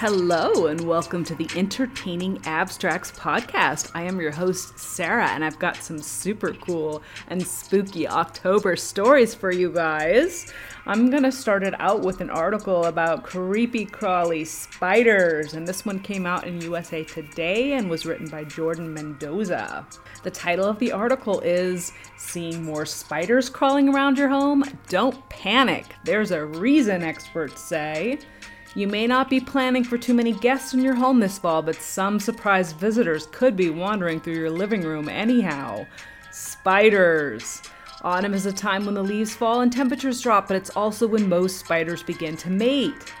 [0.00, 3.90] Hello, and welcome to the Entertaining Abstracts podcast.
[3.94, 9.34] I am your host, Sarah, and I've got some super cool and spooky October stories
[9.34, 10.50] for you guys.
[10.86, 15.84] I'm going to start it out with an article about creepy crawly spiders, and this
[15.84, 19.86] one came out in USA Today and was written by Jordan Mendoza.
[20.22, 24.64] The title of the article is Seeing More Spiders Crawling Around Your Home?
[24.88, 25.84] Don't panic.
[26.06, 28.18] There's a reason, experts say.
[28.76, 31.74] You may not be planning for too many guests in your home this fall, but
[31.82, 35.86] some surprise visitors could be wandering through your living room anyhow.
[36.30, 37.62] Spiders.
[38.02, 41.28] Autumn is a time when the leaves fall and temperatures drop, but it's also when
[41.28, 43.12] most spiders begin to mate.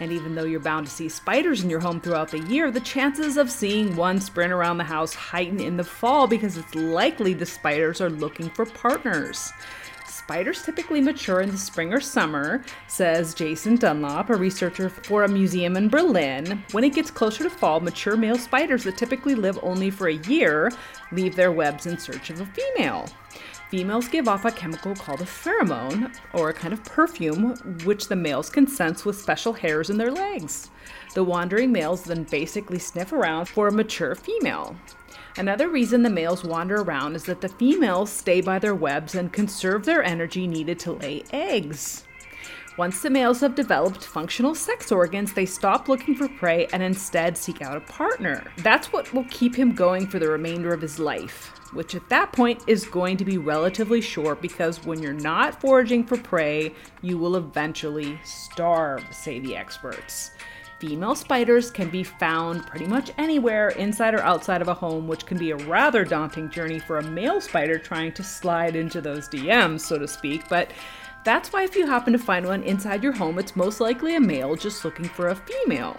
[0.00, 2.78] And even though you're bound to see spiders in your home throughout the year, the
[2.80, 7.32] chances of seeing one sprint around the house heighten in the fall because it's likely
[7.32, 9.52] the spiders are looking for partners.
[10.28, 15.28] Spiders typically mature in the spring or summer, says Jason Dunlop, a researcher for a
[15.28, 16.62] museum in Berlin.
[16.72, 20.16] When it gets closer to fall, mature male spiders that typically live only for a
[20.28, 20.70] year
[21.12, 23.08] leave their webs in search of a female.
[23.70, 27.54] Females give off a chemical called a pheromone, or a kind of perfume,
[27.86, 30.68] which the males can sense with special hairs in their legs.
[31.18, 34.76] The wandering males then basically sniff around for a mature female.
[35.36, 39.32] Another reason the males wander around is that the females stay by their webs and
[39.32, 42.04] conserve their energy needed to lay eggs.
[42.76, 47.36] Once the males have developed functional sex organs, they stop looking for prey and instead
[47.36, 48.52] seek out a partner.
[48.58, 52.30] That's what will keep him going for the remainder of his life, which at that
[52.30, 56.72] point is going to be relatively short because when you're not foraging for prey,
[57.02, 60.30] you will eventually starve, say the experts.
[60.78, 65.26] Female spiders can be found pretty much anywhere inside or outside of a home, which
[65.26, 69.28] can be a rather daunting journey for a male spider trying to slide into those
[69.28, 70.48] DMs, so to speak.
[70.48, 70.70] But
[71.24, 74.20] that's why if you happen to find one inside your home, it's most likely a
[74.20, 75.96] male just looking for a female.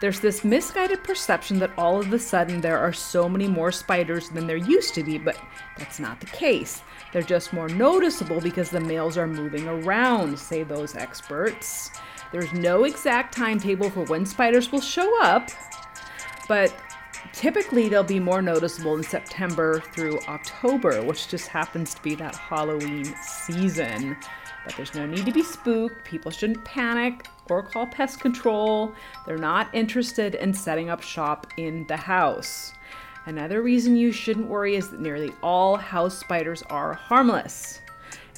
[0.00, 4.28] There's this misguided perception that all of a sudden there are so many more spiders
[4.28, 5.36] than there used to be, but
[5.76, 6.82] that's not the case.
[7.12, 11.90] They're just more noticeable because the males are moving around, say those experts.
[12.32, 15.50] There's no exact timetable for when spiders will show up,
[16.46, 16.74] but
[17.32, 22.36] typically they'll be more noticeable in September through October, which just happens to be that
[22.36, 24.16] Halloween season.
[24.64, 26.04] But there's no need to be spooked.
[26.04, 28.92] People shouldn't panic or call pest control.
[29.26, 32.74] They're not interested in setting up shop in the house.
[33.24, 37.80] Another reason you shouldn't worry is that nearly all house spiders are harmless.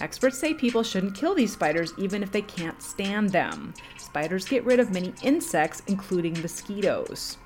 [0.01, 3.75] Experts say people shouldn't kill these spiders even if they can't stand them.
[3.99, 7.37] Spiders get rid of many insects, including mosquitoes.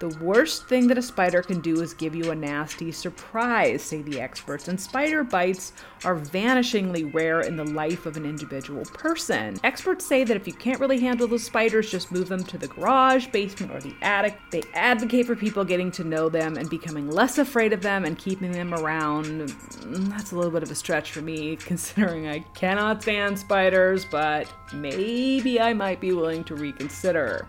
[0.00, 4.00] The worst thing that a spider can do is give you a nasty surprise, say
[4.00, 5.74] the experts, and spider bites
[6.06, 9.60] are vanishingly rare in the life of an individual person.
[9.62, 12.68] Experts say that if you can't really handle the spiders, just move them to the
[12.68, 14.38] garage, basement, or the attic.
[14.50, 18.16] They advocate for people getting to know them and becoming less afraid of them and
[18.16, 19.26] keeping them around.
[19.26, 24.06] Mm, that's a little bit of a stretch for me, considering I cannot stand spiders,
[24.06, 27.46] but maybe I might be willing to reconsider.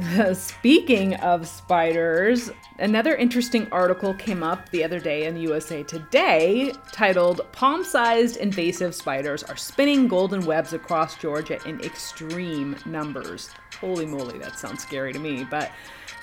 [0.34, 7.40] Speaking of spiders, another interesting article came up the other day in USA Today titled
[7.52, 13.50] Palm sized invasive spiders are spinning golden webs across Georgia in extreme numbers.
[13.80, 15.44] Holy moly, that sounds scary to me.
[15.44, 15.70] But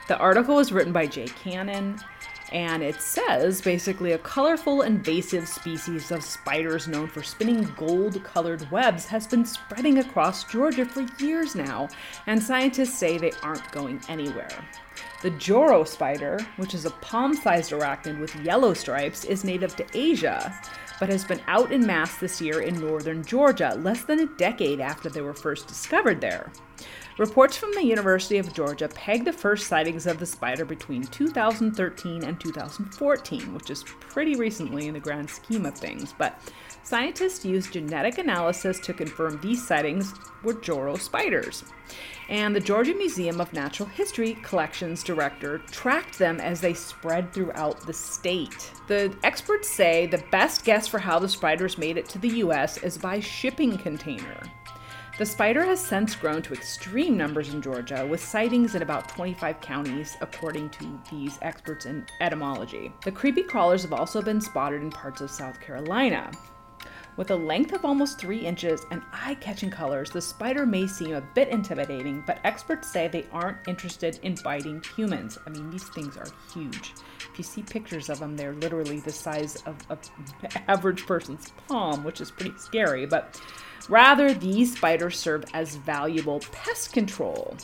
[0.07, 1.99] the article was written by Jay Cannon
[2.51, 8.69] and it says basically a colorful invasive species of spiders known for spinning gold colored
[8.71, 11.89] webs has been spreading across Georgia for years now,
[12.25, 14.49] and scientists say they aren't going anywhere.
[15.21, 19.85] The Joro spider, which is a palm sized arachnid with yellow stripes, is native to
[19.93, 20.53] Asia,
[20.99, 24.79] but has been out in mass this year in northern Georgia, less than a decade
[24.79, 26.51] after they were first discovered there.
[27.17, 32.23] Reports from the University of Georgia peg the first sightings of the spider between 2013
[32.23, 36.39] and 2014, which is pretty recently in the grand scheme of things, but
[36.83, 41.63] scientists used genetic analysis to confirm these sightings were Joro spiders.
[42.29, 47.79] And the Georgia Museum of Natural History Collections director tracked them as they spread throughout
[47.87, 48.71] the state.
[48.87, 52.77] The experts say the best guess for how the spiders made it to the US
[52.77, 54.43] is by shipping container.
[55.17, 59.59] The spider has since grown to extreme numbers in Georgia, with sightings in about 25
[59.61, 62.93] counties, according to these experts in etymology.
[63.03, 66.29] The creepy crawlers have also been spotted in parts of South Carolina.
[67.15, 71.15] With a length of almost 3 inches and eye catching colors, the spider may seem
[71.15, 75.39] a bit intimidating, but experts say they aren't interested in biting humans.
[75.47, 76.93] I mean, these things are huge.
[77.31, 79.97] If you see pictures of them, they're literally the size of an
[80.67, 83.41] average person's palm, which is pretty scary, but
[83.89, 87.55] Rather, these spiders serve as valuable pest control.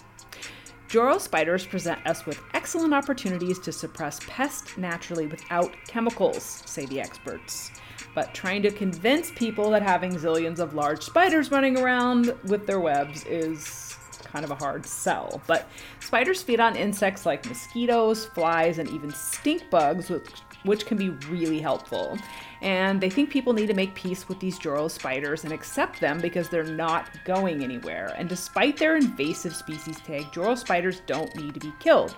[0.88, 7.02] Joro spiders present us with excellent opportunities to suppress pests naturally without chemicals, say the
[7.02, 7.72] experts.
[8.14, 12.80] But trying to convince people that having zillions of large spiders running around with their
[12.80, 15.42] webs is kind of a hard sell.
[15.48, 15.68] But
[16.00, 20.30] spiders feed on insects like mosquitoes, flies, and even stink bugs, which,
[20.64, 22.18] which can be really helpful.
[22.62, 26.20] And they think people need to make peace with these Joro spiders and accept them
[26.20, 28.14] because they're not going anywhere.
[28.18, 32.16] And despite their invasive species tag, Joro spiders don't need to be killed.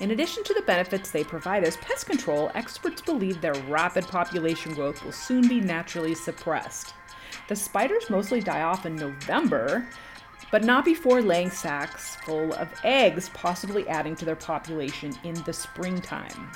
[0.00, 4.74] In addition to the benefits they provide as pest control, experts believe their rapid population
[4.74, 6.94] growth will soon be naturally suppressed.
[7.48, 9.86] The spiders mostly die off in November,
[10.50, 15.52] but not before laying sacs full of eggs, possibly adding to their population in the
[15.52, 16.52] springtime.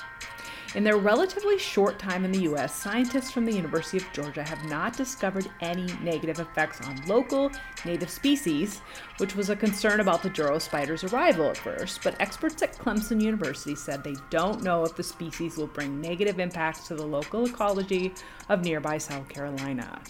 [0.75, 4.63] In their relatively short time in the US, scientists from the University of Georgia have
[4.67, 7.51] not discovered any negative effects on local
[7.87, 8.83] native species,
[9.17, 12.03] which was a concern about the Joro spider's arrival at first.
[12.05, 16.39] But experts at Clemson University said they don't know if the species will bring negative
[16.39, 18.13] impacts to the local ecology
[18.51, 20.03] of nearby South Carolina.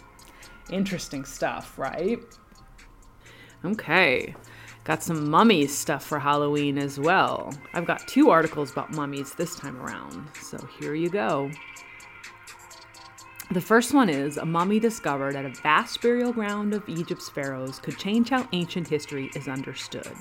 [0.71, 2.19] Interesting stuff, right?
[3.65, 4.35] Okay.
[4.89, 7.53] Got some mummies stuff for Halloween as well.
[7.75, 11.51] I've got two articles about mummies this time around, so here you go.
[13.51, 17.79] The first one is a mummy discovered at a vast burial ground of Egypt's pharaohs
[17.79, 20.17] could change how ancient history is understood.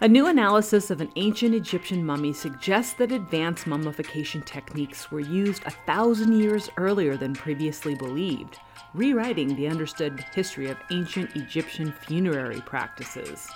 [0.00, 5.62] A new analysis of an ancient Egyptian mummy suggests that advanced mummification techniques were used
[5.66, 8.58] a thousand years earlier than previously believed,
[8.94, 13.48] rewriting the understood history of ancient Egyptian funerary practices.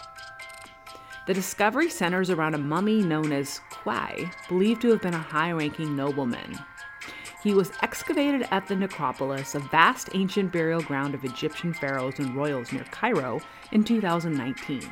[1.26, 5.52] The discovery centers around a mummy known as Khuwy, believed to have been a high
[5.52, 6.58] ranking nobleman.
[7.43, 12.37] He was excavated at the necropolis, a vast ancient burial ground of Egyptian pharaohs and
[12.37, 13.40] royals near Cairo,
[13.73, 14.82] in 2019.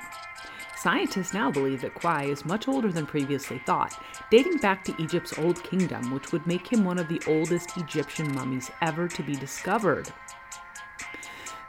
[0.76, 5.38] Scientists now believe that Khuwy is much older than previously thought, dating back to Egypt's
[5.38, 9.34] Old Kingdom, which would make him one of the oldest Egyptian mummies ever to be
[9.34, 10.10] discovered.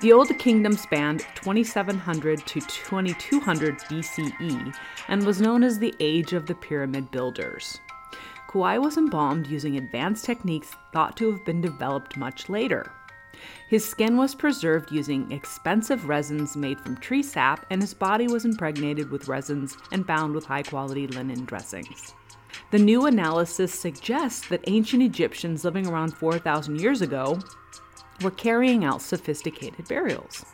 [0.01, 4.75] The Old Kingdom spanned 2700 to 2200 BCE
[5.07, 7.79] and was known as the Age of the Pyramid Builders.
[8.49, 12.91] Khuwy was embalmed using advanced techniques thought to have been developed much later.
[13.69, 18.43] His skin was preserved using expensive resins made from tree sap, and his body was
[18.43, 22.15] impregnated with resins and bound with high quality linen dressings.
[22.71, 27.39] The new analysis suggests that ancient Egyptians living around 4,000 years ago
[28.21, 30.45] were carrying out sophisticated burials.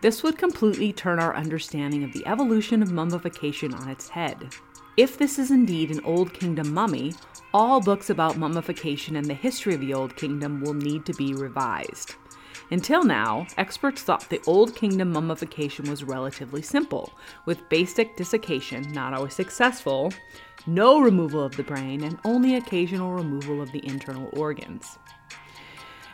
[0.00, 4.50] This would completely turn our understanding of the evolution of mummification on its head.
[4.96, 7.14] If this is indeed an Old Kingdom mummy,
[7.52, 11.34] all books about mummification and the history of the Old Kingdom will need to be
[11.34, 12.14] revised.
[12.70, 17.12] Until now, experts thought the Old Kingdom mummification was relatively simple,
[17.44, 20.12] with basic desiccation, not always successful,
[20.66, 24.98] no removal of the brain, and only occasional removal of the internal organs.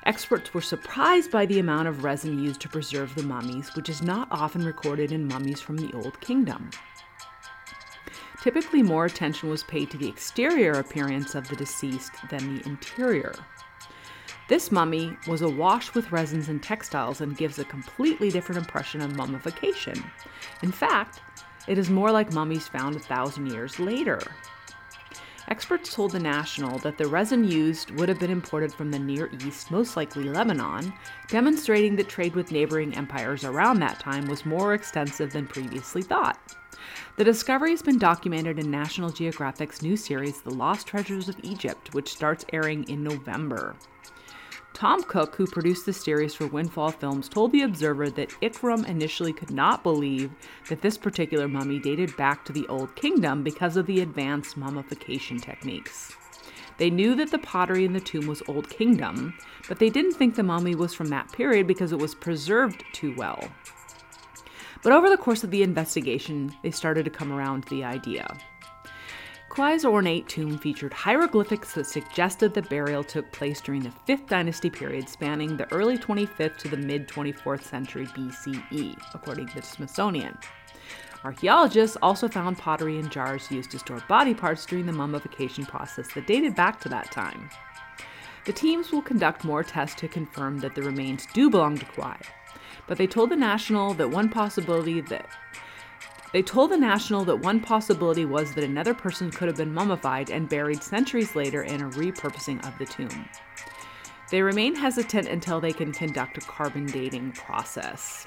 [0.04, 4.02] Experts were surprised by the amount of resin used to preserve the mummies, which is
[4.02, 6.70] not often recorded in mummies from the Old Kingdom.
[8.42, 13.32] Typically, more attention was paid to the exterior appearance of the deceased than the interior.
[14.48, 19.14] This mummy was awash with resins and textiles and gives a completely different impression of
[19.14, 20.02] mummification.
[20.64, 21.20] In fact,
[21.68, 24.20] it is more like mummies found a thousand years later.
[25.52, 29.28] Experts told the National that the resin used would have been imported from the Near
[29.44, 30.94] East, most likely Lebanon,
[31.28, 36.56] demonstrating that trade with neighboring empires around that time was more extensive than previously thought.
[37.16, 41.92] The discovery has been documented in National Geographic's new series, The Lost Treasures of Egypt,
[41.92, 43.76] which starts airing in November.
[44.82, 49.32] Tom Cook, who produced the series for Windfall Films, told The Observer that Ikram initially
[49.32, 50.32] could not believe
[50.68, 55.38] that this particular mummy dated back to the Old Kingdom because of the advanced mummification
[55.38, 56.16] techniques.
[56.78, 60.34] They knew that the pottery in the tomb was Old Kingdom, but they didn't think
[60.34, 63.52] the mummy was from that period because it was preserved too well.
[64.82, 68.36] But over the course of the investigation, they started to come around to the idea.
[69.52, 74.70] Khuwy's ornate tomb featured hieroglyphics that suggested the burial took place during the 5th dynasty
[74.70, 80.38] period spanning the early 25th to the mid 24th century BCE, according to the Smithsonian.
[81.22, 86.10] Archaeologists also found pottery and jars used to store body parts during the mummification process
[86.14, 87.50] that dated back to that time.
[88.46, 92.22] The teams will conduct more tests to confirm that the remains do belong to Khuwy,
[92.86, 95.26] but they told the National that one possibility that
[96.32, 100.30] they told the National that one possibility was that another person could have been mummified
[100.30, 103.28] and buried centuries later in a repurposing of the tomb.
[104.30, 108.26] They remain hesitant until they can conduct a carbon dating process.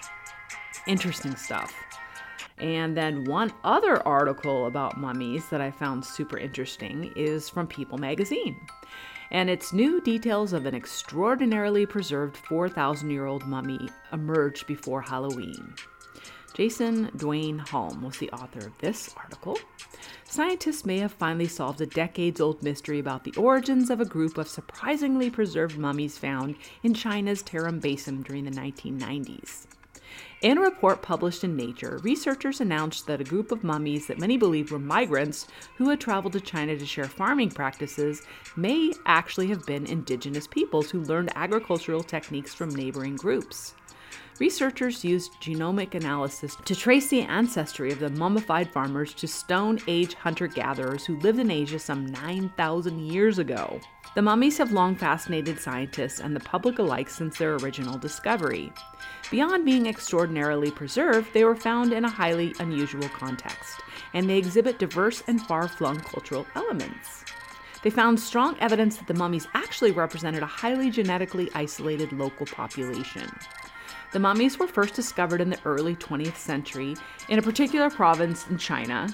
[0.85, 1.73] Interesting stuff.
[2.59, 7.97] And then one other article about mummies that I found super interesting is from People
[7.97, 8.55] magazine.
[9.31, 15.73] And its new details of an extraordinarily preserved 4,000 year old mummy emerged before Halloween.
[16.55, 19.59] Jason Duaine Hahn was the author of this article.
[20.23, 24.37] Scientists may have finally solved a decades old mystery about the origins of a group
[24.37, 29.65] of surprisingly preserved mummies found in China's Tarim Basin during the 1990s.
[30.41, 34.37] In a report published in Nature, researchers announced that a group of mummies that many
[34.37, 38.21] believed were migrants who had traveled to China to share farming practices
[38.55, 43.75] may actually have been indigenous peoples who learned agricultural techniques from neighboring groups.
[44.37, 50.13] Researchers used genomic analysis to trace the ancestry of the mummified farmers to Stone Age
[50.15, 53.79] hunter gatherers who lived in Asia some 9,000 years ago.
[54.13, 58.73] The mummies have long fascinated scientists and the public alike since their original discovery.
[59.31, 63.79] Beyond being extraordinarily preserved, they were found in a highly unusual context,
[64.13, 67.23] and they exhibit diverse and far flung cultural elements.
[67.83, 73.29] They found strong evidence that the mummies actually represented a highly genetically isolated local population.
[74.15, 76.95] The mummies were first discovered in the early 20th century
[77.27, 79.09] in a particular province in China,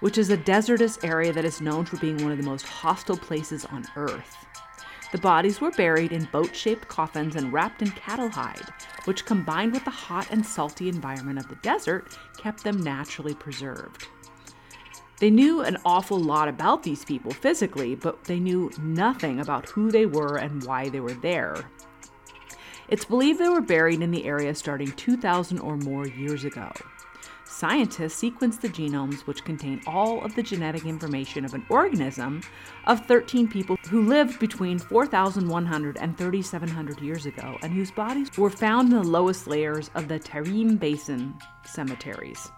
[0.00, 3.16] which is a desertous area that is known for being one of the most hostile
[3.16, 4.44] places on earth.
[5.12, 8.66] The bodies were buried in boat shaped coffins and wrapped in cattle hide,
[9.04, 14.08] which combined with the hot and salty environment of the desert kept them naturally preserved.
[15.20, 19.92] They knew an awful lot about these people physically, but they knew nothing about who
[19.92, 21.70] they were and why they were there.
[22.92, 26.70] It's believed they were buried in the area starting 2,000 or more years ago.
[27.46, 32.42] Scientists sequenced the genomes, which contain all of the genetic information of an organism
[32.86, 38.50] of 13 people who lived between 4,100 and 3,700 years ago and whose bodies were
[38.50, 41.34] found in the lowest layers of the Tarim Basin
[41.64, 42.52] cemeteries.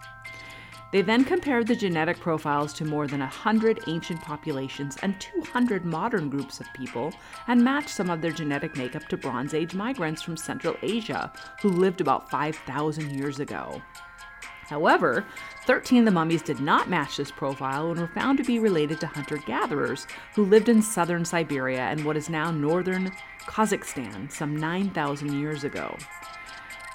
[0.91, 6.29] They then compared the genetic profiles to more than 100 ancient populations and 200 modern
[6.29, 7.13] groups of people
[7.47, 11.69] and matched some of their genetic makeup to Bronze Age migrants from Central Asia who
[11.69, 13.81] lived about 5,000 years ago.
[14.67, 15.25] However,
[15.65, 18.99] 13 of the mummies did not match this profile and were found to be related
[19.01, 23.11] to hunter gatherers who lived in southern Siberia and what is now northern
[23.41, 25.95] Kazakhstan some 9,000 years ago.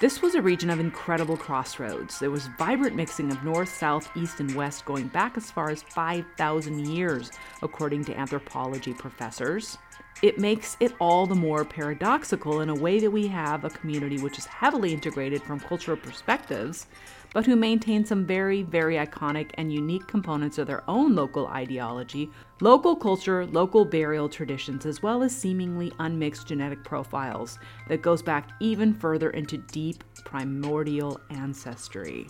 [0.01, 2.17] This was a region of incredible crossroads.
[2.17, 5.83] There was vibrant mixing of north, south, east, and west going back as far as
[5.83, 7.29] 5,000 years,
[7.61, 9.77] according to anthropology professors.
[10.23, 14.17] It makes it all the more paradoxical in a way that we have a community
[14.17, 16.87] which is heavily integrated from cultural perspectives,
[17.33, 22.29] but who maintain some very, very iconic and unique components of their own local ideology,
[22.59, 27.57] local culture, local burial traditions, as well as seemingly unmixed genetic profiles
[27.87, 32.27] that goes back even further into deep primordial ancestry.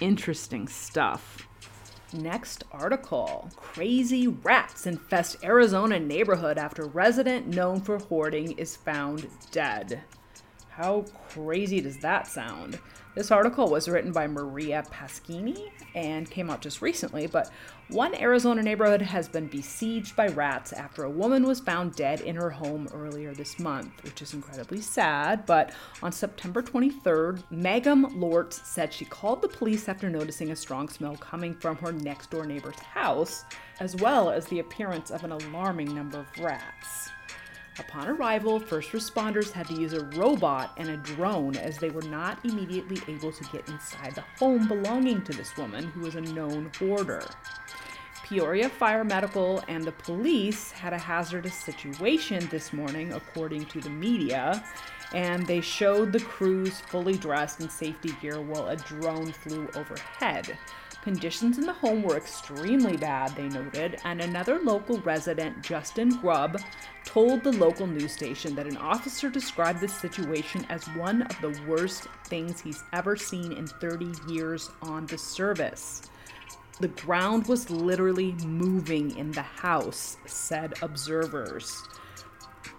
[0.00, 1.48] Interesting stuff.
[2.12, 10.02] Next article Crazy rats infest Arizona neighborhood after resident known for hoarding is found dead.
[10.70, 12.78] How crazy does that sound?
[13.18, 17.50] This article was written by Maria Pasquini and came out just recently, but
[17.88, 22.36] one Arizona neighborhood has been besieged by rats after a woman was found dead in
[22.36, 25.46] her home earlier this month, which is incredibly sad.
[25.46, 30.88] But on September 23rd, Megan Lortz said she called the police after noticing a strong
[30.88, 33.44] smell coming from her next door neighbor's house,
[33.80, 37.10] as well as the appearance of an alarming number of rats.
[37.78, 42.02] Upon arrival, first responders had to use a robot and a drone as they were
[42.02, 46.20] not immediately able to get inside the home belonging to this woman who was a
[46.20, 47.24] known hoarder.
[48.24, 53.88] Peoria Fire Medical and the police had a hazardous situation this morning, according to the
[53.90, 54.62] media,
[55.14, 60.58] and they showed the crews fully dressed in safety gear while a drone flew overhead.
[61.02, 66.60] Conditions in the home were extremely bad, they noted, and another local resident, Justin Grubb,
[67.04, 71.58] told the local news station that an officer described the situation as one of the
[71.66, 76.02] worst things he's ever seen in 30 years on the service.
[76.80, 81.82] The ground was literally moving in the house, said observers.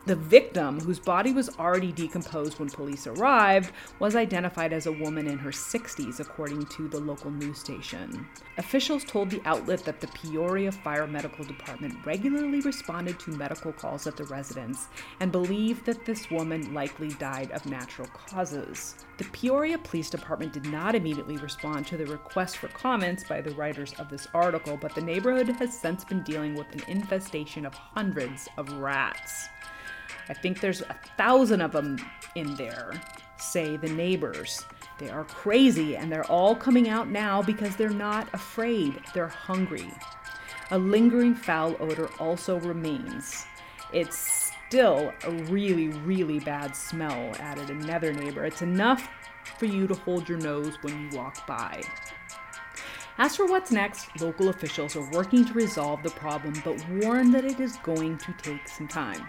[0.10, 5.28] The victim, whose body was already decomposed when police arrived, was identified as a woman
[5.28, 8.28] in her 60s, according to the local news station.
[8.58, 14.08] Officials told the outlet that the Peoria Fire Medical Department regularly responded to medical calls
[14.08, 14.88] at the residence
[15.20, 18.96] and believed that this woman likely died of natural causes.
[19.20, 23.54] The Peoria Police Department did not immediately respond to the request for comments by the
[23.54, 27.76] writers of this article, but the neighborhood has since been dealing with an infestation of
[27.76, 29.50] hundreds of rats.
[30.30, 31.98] I think there's a thousand of them
[32.36, 32.94] in there,
[33.38, 34.66] say the neighbors.
[35.00, 39.92] They are crazy and they're all coming out now because they're not afraid, they're hungry.
[40.72, 43.46] A lingering foul odor also remains.
[43.92, 48.46] It's still a really, really bad smell, added another neighbor.
[48.46, 49.10] It's enough
[49.58, 51.82] for you to hold your nose when you walk by.
[53.18, 57.44] As for what's next, local officials are working to resolve the problem but warn that
[57.46, 59.26] it is going to take some time.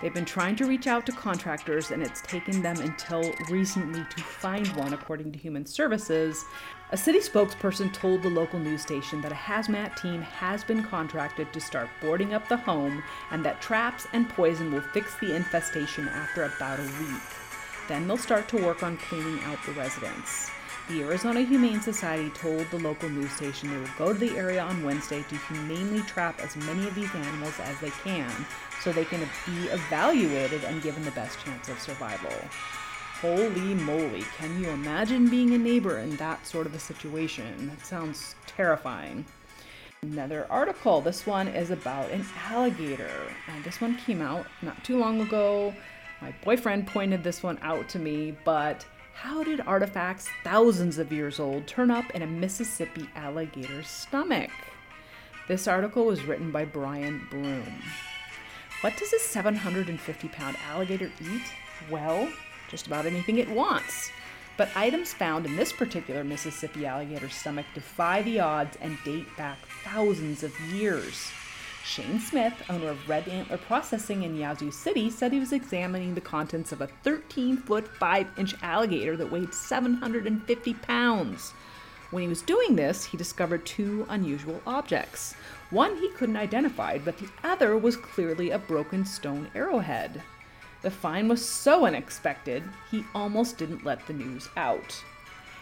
[0.00, 4.22] They've been trying to reach out to contractors and it's taken them until recently to
[4.22, 6.44] find one, according to Human Services.
[6.90, 11.50] A city spokesperson told the local news station that a hazmat team has been contracted
[11.52, 16.08] to start boarding up the home and that traps and poison will fix the infestation
[16.08, 17.22] after about a week.
[17.88, 20.50] Then they'll start to work on cleaning out the residents.
[20.88, 24.62] The Arizona Humane Society told the local news station they will go to the area
[24.62, 28.30] on Wednesday to humanely trap as many of these animals as they can
[28.80, 32.30] so they can be evaluated and given the best chance of survival.
[33.20, 37.66] Holy moly, can you imagine being a neighbor in that sort of a situation?
[37.66, 39.24] That sounds terrifying.
[40.02, 41.00] Another article.
[41.00, 43.32] This one is about an alligator.
[43.48, 45.74] And this one came out not too long ago.
[46.22, 48.86] My boyfriend pointed this one out to me, but
[49.20, 54.50] how did artifacts thousands of years old turn up in a Mississippi alligator's stomach?
[55.48, 57.82] This article was written by Brian Broom.
[58.82, 61.42] What does a 750 pound alligator eat?
[61.90, 62.30] Well,
[62.68, 64.10] just about anything it wants.
[64.58, 69.58] But items found in this particular Mississippi alligator stomach defy the odds and date back
[69.82, 71.30] thousands of years.
[71.86, 76.20] Shane Smith, owner of Red Antler Processing in Yazoo City, said he was examining the
[76.20, 81.52] contents of a 13 foot 5 inch alligator that weighed 750 pounds.
[82.10, 85.34] When he was doing this, he discovered two unusual objects.
[85.70, 90.22] One he couldn't identify, but the other was clearly a broken stone arrowhead.
[90.82, 95.04] The find was so unexpected, he almost didn't let the news out.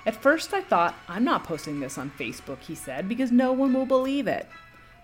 [0.06, 3.74] At first, I thought, I'm not posting this on Facebook, he said, because no one
[3.74, 4.48] will believe it.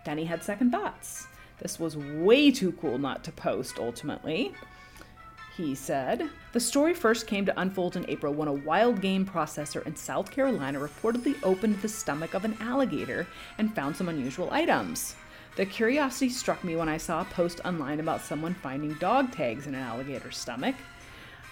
[0.04, 1.26] Then he had second thoughts.
[1.58, 4.54] This was way too cool not to post, ultimately.
[5.56, 9.84] He said, The story first came to unfold in April when a wild game processor
[9.86, 13.26] in South Carolina reportedly opened the stomach of an alligator
[13.58, 15.16] and found some unusual items.
[15.56, 19.66] The curiosity struck me when I saw a post online about someone finding dog tags
[19.66, 20.76] in an alligator's stomach.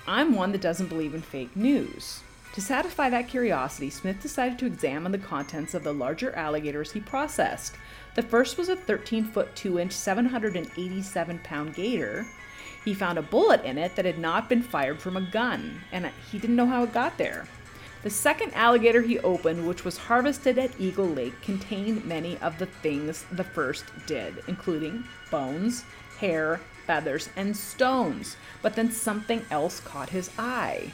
[0.07, 2.21] I'm one that doesn't believe in fake news.
[2.55, 7.01] To satisfy that curiosity, Smith decided to examine the contents of the larger alligators he
[7.01, 7.77] processed.
[8.19, 12.27] The first was a 13 foot 2 inch, 787 pound gator.
[12.85, 16.11] He found a bullet in it that had not been fired from a gun, and
[16.29, 17.47] he didn't know how it got there.
[18.03, 22.67] The second alligator he opened, which was harvested at Eagle Lake, contained many of the
[22.67, 25.85] things the first did, including bones,
[26.19, 28.37] hair, feathers, and stones.
[28.63, 30.91] But then something else caught his eye.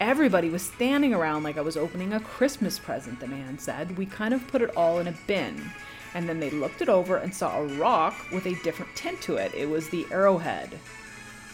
[0.00, 3.98] Everybody was standing around like I was opening a Christmas present, the man said.
[3.98, 5.70] We kind of put it all in a bin.
[6.14, 9.36] And then they looked it over and saw a rock with a different tint to
[9.36, 9.52] it.
[9.54, 10.78] It was the arrowhead.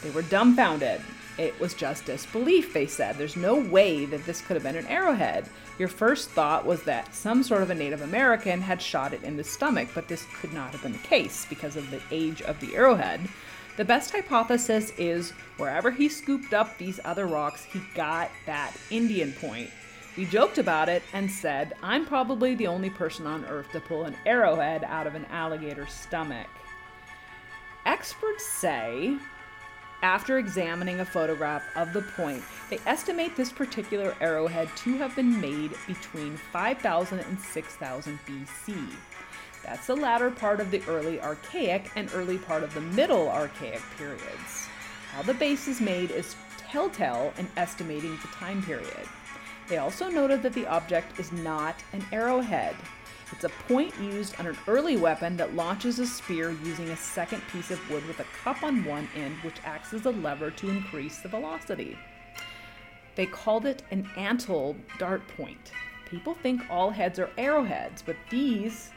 [0.03, 1.01] They were dumbfounded.
[1.38, 3.16] It was just disbelief, they said.
[3.16, 5.46] There's no way that this could have been an arrowhead.
[5.79, 9.38] Your first thought was that some sort of a Native American had shot it in
[9.38, 12.61] the stomach, but this could not have been the case because of the age of
[12.61, 13.20] the arrowhead.
[13.79, 19.33] The best hypothesis is wherever he scooped up these other rocks, he got that Indian
[19.33, 19.70] point.
[20.20, 24.04] We joked about it and said, I'm probably the only person on earth to pull
[24.04, 26.46] an arrowhead out of an alligator's stomach.
[27.87, 29.16] Experts say,
[30.02, 35.40] after examining a photograph of the point, they estimate this particular arrowhead to have been
[35.40, 38.90] made between 5000 and 6000 BC.
[39.64, 43.80] That's the latter part of the early Archaic and early part of the Middle Archaic
[43.96, 44.68] periods.
[45.12, 49.09] How the base is made is telltale in estimating the time period.
[49.70, 52.74] They also noted that the object is not an arrowhead.
[53.30, 57.40] It's a point used on an early weapon that launches a spear using a second
[57.52, 60.68] piece of wood with a cup on one end, which acts as a lever to
[60.70, 61.96] increase the velocity.
[63.14, 65.70] They called it an antler dart point.
[66.06, 68.90] People think all heads are arrowheads, but these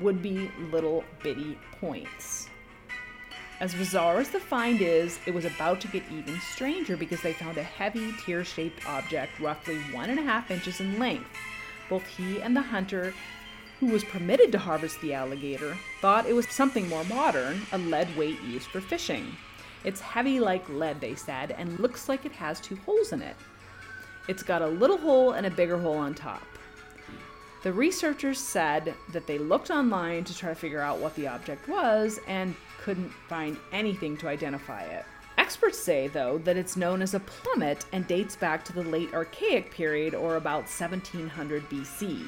[0.00, 2.49] would be little bitty points.
[3.60, 7.34] As bizarre as the find is, it was about to get even stranger because they
[7.34, 11.28] found a heavy tear shaped object roughly one and a half inches in length.
[11.90, 13.12] Both he and the hunter,
[13.78, 18.16] who was permitted to harvest the alligator, thought it was something more modern, a lead
[18.16, 19.36] weight used for fishing.
[19.84, 23.36] It's heavy like lead, they said, and looks like it has two holes in it.
[24.26, 26.46] It's got a little hole and a bigger hole on top.
[27.62, 31.68] The researchers said that they looked online to try to figure out what the object
[31.68, 35.04] was and couldn't find anything to identify it.
[35.38, 39.12] Experts say, though, that it's known as a plummet and dates back to the late
[39.12, 42.24] Archaic period or about 1700 BC.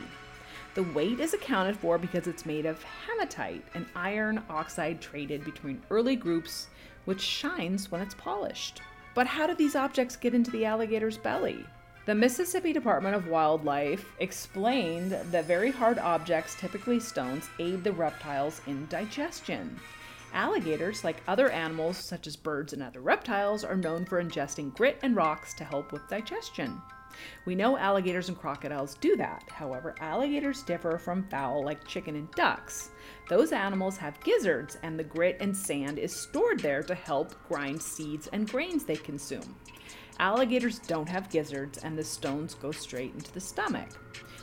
[0.74, 5.82] The weight is accounted for because it's made of hematite, an iron oxide traded between
[5.90, 6.68] early groups,
[7.04, 8.80] which shines when it's polished.
[9.14, 11.66] But how did these objects get into the alligator's belly?
[12.06, 18.60] The Mississippi Department of Wildlife explained that very hard objects, typically stones, aid the reptiles
[18.66, 19.78] in digestion.
[20.32, 24.98] Alligators, like other animals such as birds and other reptiles, are known for ingesting grit
[25.02, 26.80] and rocks to help with digestion.
[27.44, 29.44] We know alligators and crocodiles do that.
[29.50, 32.90] However, alligators differ from fowl like chicken and ducks.
[33.28, 37.82] Those animals have gizzards, and the grit and sand is stored there to help grind
[37.82, 39.56] seeds and grains they consume.
[40.18, 43.88] Alligators don't have gizzards, and the stones go straight into the stomach.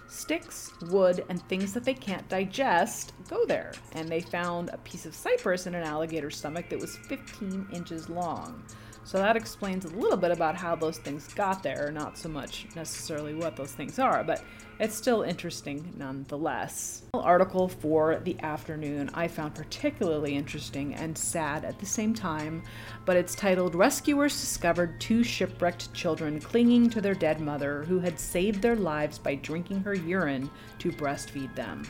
[0.09, 5.05] Sticks, wood, and things that they can't digest go there, and they found a piece
[5.05, 8.63] of cypress in an alligator's stomach that was 15 inches long.
[9.09, 12.67] So that explains a little bit about how those things got there, not so much
[12.75, 14.43] necessarily what those things are, but
[14.79, 17.01] it's still interesting nonetheless.
[17.15, 22.61] Article for the afternoon I found particularly interesting and sad at the same time,
[23.05, 28.19] but it's titled Rescuers Discovered Two Shipwrecked Children Clinging to Their Dead Mother Who Had
[28.19, 31.81] Saved Their Lives by Drinking Her Urine to Breastfeed Them.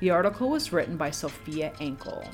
[0.00, 2.26] The article was written by Sophia Ankel.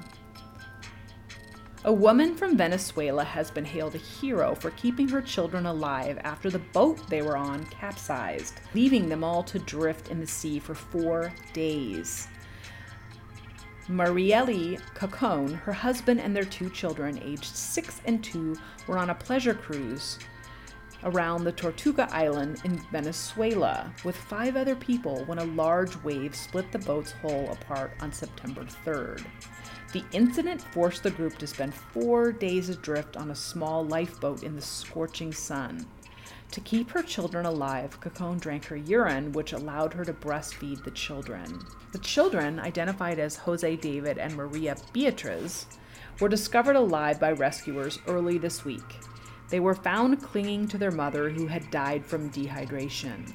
[1.87, 6.51] A woman from Venezuela has been hailed a hero for keeping her children alive after
[6.51, 10.75] the boat they were on capsized, leaving them all to drift in the sea for
[10.75, 12.29] four days.
[13.88, 19.14] Marielle Cacone, her husband, and their two children, aged six and two, were on a
[19.14, 20.19] pleasure cruise
[21.05, 26.71] around the Tortuga Island in Venezuela with five other people when a large wave split
[26.73, 29.25] the boat's hull apart on September 3rd.
[29.92, 34.55] The incident forced the group to spend four days adrift on a small lifeboat in
[34.55, 35.87] the scorching sun.
[36.53, 40.90] To keep her children alive, Cacone drank her urine, which allowed her to breastfeed the
[40.90, 41.61] children.
[41.92, 45.66] The children, identified as Jose David and Maria Beatriz,
[46.20, 48.96] were discovered alive by rescuers early this week.
[49.48, 53.33] They were found clinging to their mother, who had died from dehydration.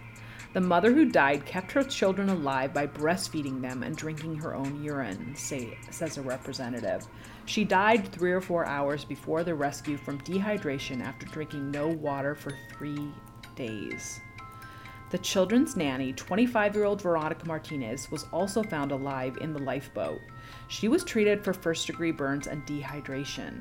[0.55, 4.81] The mother who died kept her children alive by breastfeeding them and drinking her own
[4.81, 7.05] urine, say, says a representative.
[7.45, 12.35] She died three or four hours before the rescue from dehydration after drinking no water
[12.35, 13.11] for three
[13.57, 14.21] days.
[15.09, 20.21] The children's nanny, 25 year old Veronica Martinez, was also found alive in the lifeboat.
[20.69, 23.59] She was treated for first degree burns and dehydration.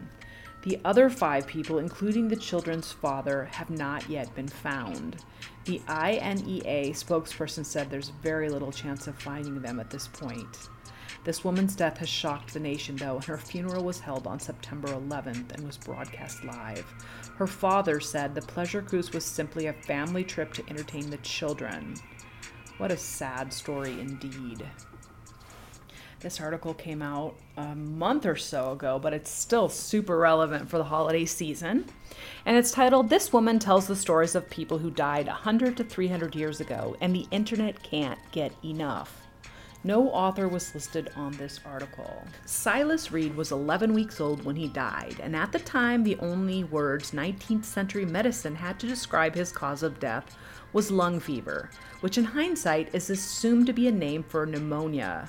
[0.65, 5.23] The other five people, including the children's father, have not yet been found.
[5.67, 10.71] The INEA spokesperson said there's very little chance of finding them at this point.
[11.25, 14.89] This woman's death has shocked the nation, though, and her funeral was held on September
[14.89, 16.87] 11th and was broadcast live.
[17.37, 21.95] Her father said the pleasure cruise was simply a family trip to entertain the children.
[22.79, 24.67] What a sad story indeed.
[26.25, 30.79] This article came out a month or so ago, but it's still super relevant for
[30.79, 31.85] the holiday season.
[32.47, 36.35] And it's titled This Woman Tells the Stories of People Who Died 100 to 300
[36.35, 39.27] Years Ago, and the Internet Can't Get Enough.
[39.85, 42.25] No author was listed on this article.
[42.47, 46.65] Silas Reed was 11 weeks old when he died, and at the time, the only
[46.65, 50.39] words 19th century medicine had to describe his cause of death
[50.73, 51.69] was lung fever,
[52.01, 55.29] which in hindsight is assumed to be a name for pneumonia.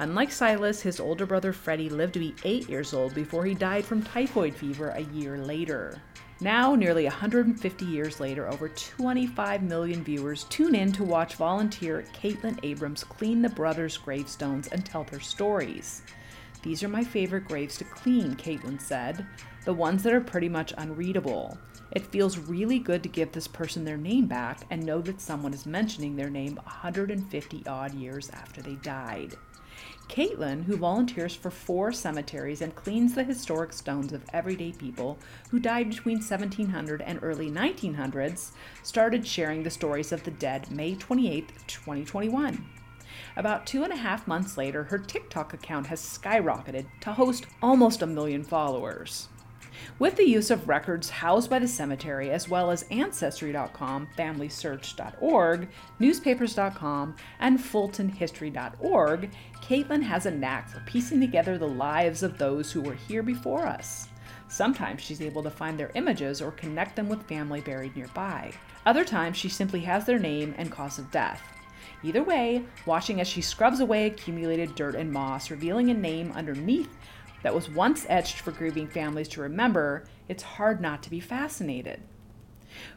[0.00, 3.84] Unlike Silas, his older brother Freddie lived to be eight years old before he died
[3.84, 6.00] from typhoid fever a year later.
[6.40, 12.60] Now, nearly 150 years later, over 25 million viewers tune in to watch volunteer Caitlin
[12.62, 16.02] Abrams clean the brothers' gravestones and tell their stories.
[16.62, 19.26] These are my favorite graves to clean, Caitlin said,
[19.64, 21.58] the ones that are pretty much unreadable.
[21.90, 25.54] It feels really good to give this person their name back and know that someone
[25.54, 29.36] is mentioning their name 150 odd years after they died.
[30.08, 35.18] Caitlin, who volunteers for four cemeteries and cleans the historic stones of everyday people
[35.50, 40.94] who died between 1700 and early 1900s, started sharing the stories of the dead May
[40.94, 42.66] 28, 2021.
[43.36, 48.02] About two and a half months later, her TikTok account has skyrocketed to host almost
[48.02, 49.28] a million followers.
[49.98, 57.16] With the use of records housed by the cemetery, as well as Ancestry.com, FamilySearch.org, Newspapers.com,
[57.40, 59.30] and FultonHistory.org,
[59.62, 63.66] Caitlin has a knack for piecing together the lives of those who were here before
[63.66, 64.08] us.
[64.48, 68.52] Sometimes she's able to find their images or connect them with family buried nearby.
[68.86, 71.42] Other times she simply has their name and cause of death.
[72.02, 76.96] Either way, watching as she scrubs away accumulated dirt and moss, revealing a name underneath
[77.42, 82.02] that was once etched for grieving families to remember, it's hard not to be fascinated.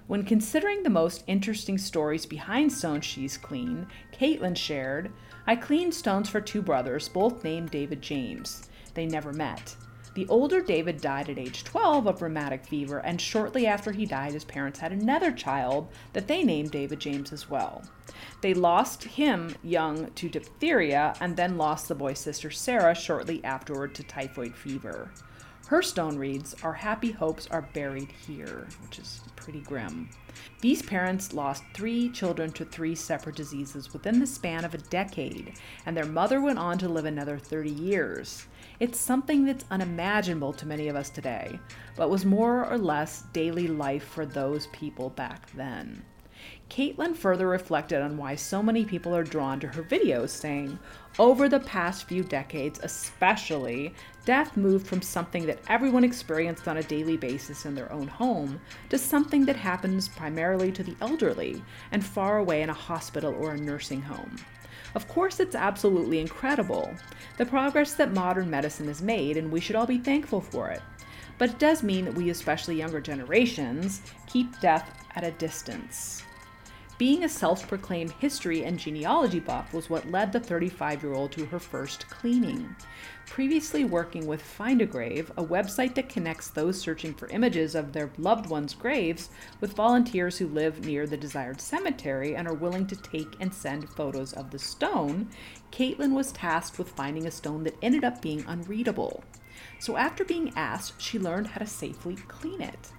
[0.07, 5.11] When considering the most interesting stories behind stones she's cleaned, Caitlin shared,
[5.47, 8.69] I cleaned stones for two brothers, both named David James.
[8.93, 9.75] They never met.
[10.13, 14.33] The older David died at age 12 of rheumatic fever, and shortly after he died,
[14.33, 17.83] his parents had another child that they named David James as well.
[18.41, 23.95] They lost him young to diphtheria and then lost the boy's sister Sarah shortly afterward
[23.95, 25.11] to typhoid fever.
[25.67, 30.09] Her stone reads, Our happy hopes are buried here, which is pretty grim.
[30.59, 35.53] These parents lost three children to three separate diseases within the span of a decade,
[35.85, 38.47] and their mother went on to live another 30 years.
[38.81, 41.59] It's something that's unimaginable to many of us today,
[41.95, 46.03] but was more or less daily life for those people back then.
[46.67, 50.79] Caitlin further reflected on why so many people are drawn to her videos, saying,
[51.19, 53.93] Over the past few decades, especially,
[54.25, 58.59] death moved from something that everyone experienced on a daily basis in their own home
[58.89, 63.51] to something that happens primarily to the elderly and far away in a hospital or
[63.51, 64.37] a nursing home.
[64.93, 66.93] Of course, it's absolutely incredible,
[67.37, 70.81] the progress that modern medicine has made, and we should all be thankful for it.
[71.37, 76.23] But it does mean that we, especially younger generations, keep death at a distance.
[77.01, 81.31] Being a self proclaimed history and genealogy buff was what led the 35 year old
[81.31, 82.75] to her first cleaning.
[83.25, 87.91] Previously working with Find a Grave, a website that connects those searching for images of
[87.91, 92.85] their loved ones' graves with volunteers who live near the desired cemetery and are willing
[92.85, 95.27] to take and send photos of the stone,
[95.71, 99.23] Caitlin was tasked with finding a stone that ended up being unreadable.
[99.79, 102.91] So after being asked, she learned how to safely clean it.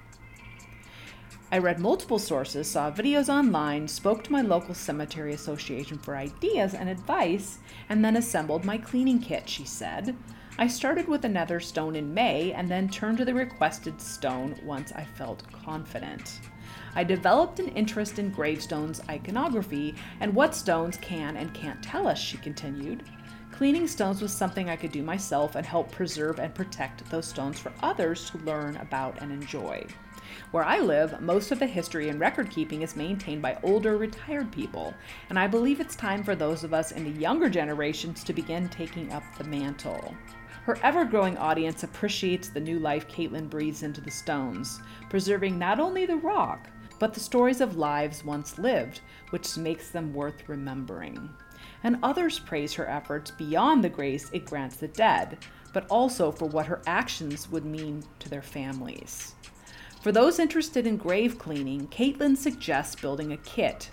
[1.52, 6.72] I read multiple sources, saw videos online, spoke to my local cemetery association for ideas
[6.72, 7.58] and advice,
[7.90, 10.16] and then assembled my cleaning kit, she said.
[10.56, 14.92] I started with another stone in May and then turned to the requested stone once
[14.92, 16.40] I felt confident.
[16.94, 22.18] I developed an interest in gravestones iconography and what stones can and can't tell us,
[22.18, 23.02] she continued.
[23.50, 27.58] Cleaning stones was something I could do myself and help preserve and protect those stones
[27.58, 29.84] for others to learn about and enjoy.
[30.50, 34.52] Where I live, most of the history and record keeping is maintained by older, retired
[34.52, 34.94] people,
[35.28, 38.68] and I believe it's time for those of us in the younger generations to begin
[38.68, 40.14] taking up the mantle.
[40.64, 45.80] Her ever growing audience appreciates the new life Caitlin breathes into the stones, preserving not
[45.80, 46.68] only the rock,
[47.00, 51.28] but the stories of lives once lived, which makes them worth remembering.
[51.82, 55.38] And others praise her efforts beyond the grace it grants the dead,
[55.72, 59.34] but also for what her actions would mean to their families.
[60.02, 63.88] For those interested in grave cleaning, Caitlin suggests building a kit.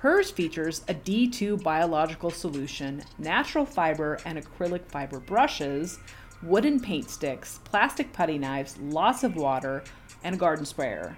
[0.00, 5.98] Hers features a D2 biological solution, natural fiber and acrylic fiber brushes,
[6.42, 9.82] wooden paint sticks, plastic putty knives, lots of water,
[10.22, 11.16] and a garden sprayer.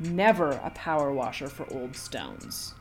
[0.00, 2.74] Never a power washer for old stones.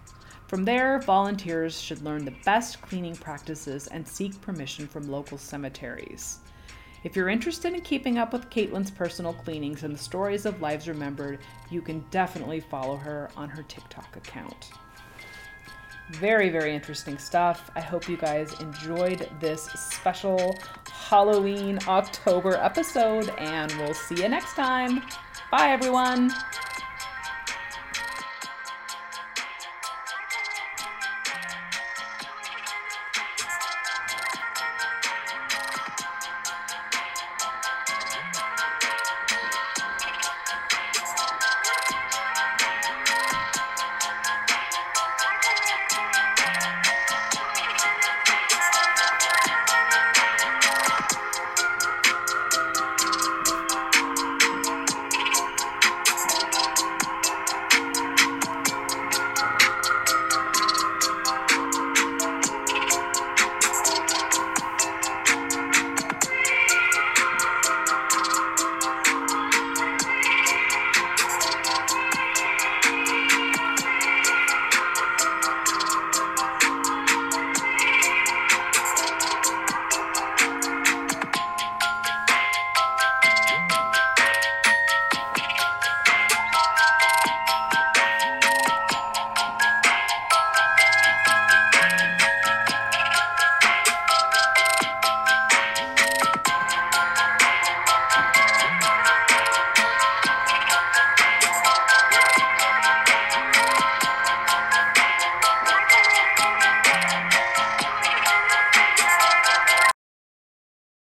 [0.48, 6.40] From there, volunteers should learn the best cleaning practices and seek permission from local cemeteries.
[7.06, 10.88] If you're interested in keeping up with Caitlin's personal cleanings and the stories of lives
[10.88, 11.38] remembered,
[11.70, 14.72] you can definitely follow her on her TikTok account.
[16.14, 17.70] Very, very interesting stuff.
[17.76, 20.56] I hope you guys enjoyed this special
[20.88, 25.04] Halloween October episode, and we'll see you next time.
[25.52, 26.32] Bye, everyone.